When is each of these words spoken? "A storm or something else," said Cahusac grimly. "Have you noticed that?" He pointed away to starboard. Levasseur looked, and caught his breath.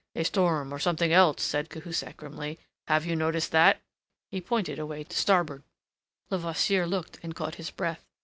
"A 0.15 0.23
storm 0.23 0.73
or 0.73 0.79
something 0.79 1.13
else," 1.13 1.43
said 1.43 1.69
Cahusac 1.69 2.17
grimly. 2.17 2.57
"Have 2.87 3.05
you 3.05 3.15
noticed 3.15 3.51
that?" 3.51 3.83
He 4.31 4.41
pointed 4.41 4.79
away 4.79 5.03
to 5.03 5.15
starboard. 5.15 5.61
Levasseur 6.31 6.87
looked, 6.87 7.19
and 7.21 7.35
caught 7.35 7.53
his 7.61 7.69
breath. 7.69 8.03